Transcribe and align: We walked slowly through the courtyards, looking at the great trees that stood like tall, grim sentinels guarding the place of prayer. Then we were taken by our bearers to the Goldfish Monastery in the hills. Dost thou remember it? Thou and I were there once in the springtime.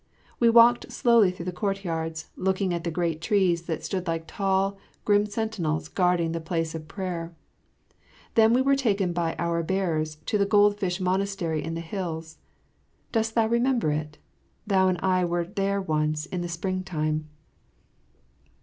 We 0.39 0.49
walked 0.49 0.91
slowly 0.91 1.29
through 1.29 1.45
the 1.45 1.51
courtyards, 1.51 2.31
looking 2.35 2.73
at 2.73 2.83
the 2.83 2.89
great 2.89 3.21
trees 3.21 3.61
that 3.67 3.83
stood 3.85 4.07
like 4.07 4.23
tall, 4.25 4.79
grim 5.05 5.27
sentinels 5.27 5.87
guarding 5.89 6.31
the 6.31 6.41
place 6.41 6.73
of 6.73 6.87
prayer. 6.87 7.35
Then 8.33 8.51
we 8.51 8.63
were 8.63 8.75
taken 8.75 9.13
by 9.13 9.35
our 9.37 9.61
bearers 9.61 10.15
to 10.25 10.39
the 10.39 10.45
Goldfish 10.47 10.99
Monastery 10.99 11.63
in 11.63 11.75
the 11.75 11.81
hills. 11.81 12.39
Dost 13.11 13.35
thou 13.35 13.45
remember 13.45 13.91
it? 13.91 14.17
Thou 14.65 14.87
and 14.87 14.97
I 15.03 15.23
were 15.23 15.45
there 15.45 15.79
once 15.79 16.25
in 16.25 16.41
the 16.41 16.49
springtime. 16.49 17.29